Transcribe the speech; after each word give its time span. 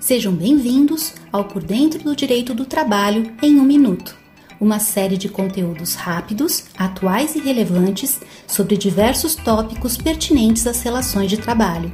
Sejam 0.00 0.32
bem-vindos 0.32 1.12
ao 1.30 1.44
Por 1.44 1.62
Dentro 1.62 2.02
do 2.02 2.16
Direito 2.16 2.54
do 2.54 2.64
Trabalho 2.64 3.30
em 3.42 3.60
um 3.60 3.62
Minuto, 3.62 4.16
uma 4.58 4.78
série 4.78 5.18
de 5.18 5.28
conteúdos 5.28 5.94
rápidos, 5.94 6.64
atuais 6.78 7.36
e 7.36 7.40
relevantes 7.40 8.20
sobre 8.46 8.74
diversos 8.78 9.34
tópicos 9.34 9.98
pertinentes 9.98 10.66
às 10.66 10.80
relações 10.80 11.28
de 11.28 11.36
trabalho. 11.36 11.92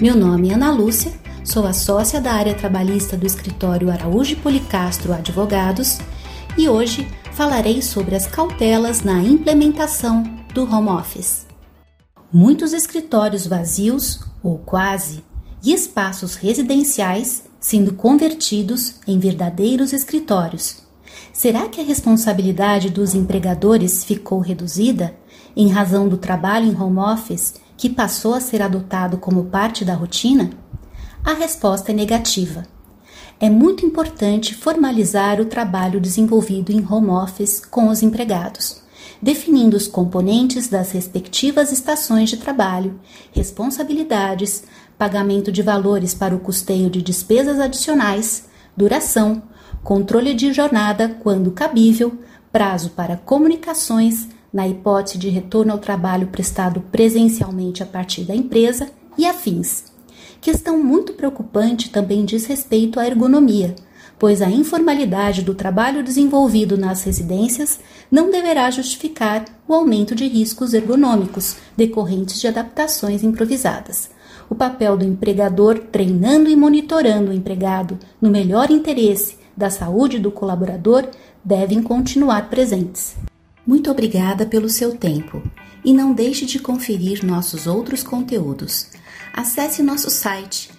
Meu 0.00 0.16
nome 0.16 0.50
é 0.50 0.54
Ana 0.54 0.70
Lúcia, 0.70 1.12
sou 1.44 1.66
a 1.66 1.72
sócia 1.72 2.20
da 2.20 2.32
área 2.32 2.54
trabalhista 2.54 3.16
do 3.16 3.26
escritório 3.26 3.90
Araújo 3.90 4.36
Policastro 4.36 5.12
Advogados 5.12 5.98
e 6.56 6.68
hoje 6.68 7.08
falarei 7.32 7.82
sobre 7.82 8.14
as 8.14 8.28
cautelas 8.28 9.02
na 9.02 9.20
implementação 9.20 10.22
do 10.54 10.62
home 10.62 10.90
office. 10.90 11.44
Muitos 12.32 12.72
escritórios 12.72 13.48
vazios, 13.48 14.20
ou 14.44 14.58
quase, 14.58 15.24
e 15.62 15.72
espaços 15.72 16.34
residenciais 16.34 17.44
sendo 17.60 17.92
convertidos 17.92 18.94
em 19.06 19.18
verdadeiros 19.18 19.92
escritórios. 19.92 20.78
Será 21.32 21.68
que 21.68 21.80
a 21.80 21.84
responsabilidade 21.84 22.90
dos 22.90 23.14
empregadores 23.14 24.04
ficou 24.04 24.40
reduzida 24.40 25.14
em 25.54 25.68
razão 25.68 26.08
do 26.08 26.16
trabalho 26.16 26.66
em 26.66 26.80
home 26.80 26.98
office 26.98 27.54
que 27.76 27.90
passou 27.90 28.34
a 28.34 28.40
ser 28.40 28.62
adotado 28.62 29.18
como 29.18 29.44
parte 29.44 29.84
da 29.84 29.94
rotina? 29.94 30.50
A 31.24 31.34
resposta 31.34 31.92
é 31.92 31.94
negativa. 31.94 32.64
É 33.38 33.50
muito 33.50 33.84
importante 33.84 34.54
formalizar 34.54 35.40
o 35.40 35.46
trabalho 35.46 36.00
desenvolvido 36.00 36.72
em 36.72 36.84
home 36.86 37.10
office 37.10 37.60
com 37.60 37.88
os 37.88 38.02
empregados 38.02 38.79
definindo 39.22 39.76
os 39.76 39.86
componentes 39.86 40.68
das 40.68 40.92
respectivas 40.92 41.72
estações 41.72 42.30
de 42.30 42.36
trabalho, 42.36 42.98
responsabilidades, 43.32 44.64
pagamento 44.96 45.52
de 45.52 45.62
valores 45.62 46.14
para 46.14 46.34
o 46.34 46.40
custeio 46.40 46.88
de 46.88 47.02
despesas 47.02 47.58
adicionais, 47.58 48.48
duração, 48.76 49.42
controle 49.82 50.34
de 50.34 50.52
jornada 50.52 51.16
quando 51.22 51.50
cabível, 51.50 52.18
prazo 52.52 52.90
para 52.90 53.16
comunicações, 53.16 54.28
na 54.52 54.66
hipótese 54.66 55.16
de 55.16 55.28
retorno 55.28 55.72
ao 55.72 55.78
trabalho 55.78 56.26
prestado 56.26 56.80
presencialmente 56.90 57.82
a 57.82 57.86
partir 57.86 58.24
da 58.24 58.34
empresa 58.34 58.90
e 59.16 59.24
afins. 59.24 59.84
Questão 60.40 60.82
muito 60.82 61.12
preocupante 61.12 61.90
também 61.90 62.24
diz 62.24 62.46
respeito 62.46 62.98
à 62.98 63.06
ergonomia 63.06 63.76
pois 64.20 64.42
a 64.42 64.50
informalidade 64.50 65.40
do 65.40 65.54
trabalho 65.54 66.04
desenvolvido 66.04 66.76
nas 66.76 67.02
residências 67.04 67.80
não 68.10 68.30
deverá 68.30 68.70
justificar 68.70 69.46
o 69.66 69.72
aumento 69.72 70.14
de 70.14 70.28
riscos 70.28 70.74
ergonômicos 70.74 71.56
decorrentes 71.74 72.38
de 72.38 72.46
adaptações 72.46 73.24
improvisadas. 73.24 74.10
O 74.50 74.54
papel 74.54 74.98
do 74.98 75.06
empregador 75.06 75.78
treinando 75.90 76.50
e 76.50 76.54
monitorando 76.54 77.30
o 77.30 77.34
empregado 77.34 77.98
no 78.20 78.30
melhor 78.30 78.70
interesse 78.70 79.38
da 79.56 79.70
saúde 79.70 80.18
do 80.18 80.30
colaborador 80.30 81.08
devem 81.42 81.82
continuar 81.82 82.50
presentes. 82.50 83.16
Muito 83.66 83.90
obrigada 83.90 84.44
pelo 84.44 84.68
seu 84.68 84.98
tempo 84.98 85.42
e 85.82 85.94
não 85.94 86.12
deixe 86.12 86.44
de 86.44 86.58
conferir 86.58 87.24
nossos 87.24 87.66
outros 87.66 88.02
conteúdos. 88.02 88.88
Acesse 89.32 89.82
nosso 89.82 90.10
site 90.10 90.78